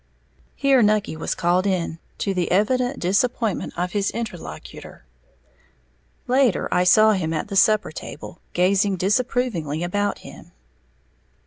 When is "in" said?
1.67-1.99